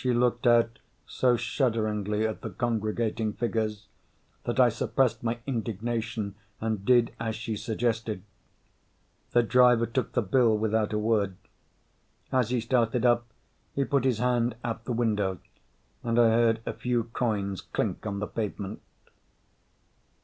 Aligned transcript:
She 0.03 0.13
looked 0.15 0.47
out 0.47 0.79
so 1.05 1.37
shudderingly 1.37 2.25
at 2.25 2.41
the 2.41 2.49
congregating 2.49 3.33
figures 3.33 3.85
that 4.45 4.59
I 4.59 4.69
suppressed 4.69 5.21
my 5.21 5.37
indignation 5.45 6.33
and 6.59 6.83
did 6.83 7.13
as 7.19 7.35
she 7.35 7.55
suggested. 7.55 8.23
The 9.33 9.43
driver 9.43 9.85
took 9.85 10.13
the 10.13 10.23
bill 10.23 10.57
without 10.57 10.91
a 10.91 10.97
word. 10.97 11.37
As 12.31 12.49
he 12.49 12.61
started 12.61 13.05
up, 13.05 13.27
he 13.75 13.85
put 13.85 14.03
his 14.05 14.17
hand 14.17 14.55
out 14.63 14.85
the 14.85 14.91
window 14.91 15.37
and 16.01 16.17
I 16.17 16.29
heard 16.29 16.61
a 16.65 16.73
few 16.73 17.03
coins 17.03 17.61
clink 17.61 18.03
on 18.07 18.17
the 18.17 18.25
pavement. 18.27 18.81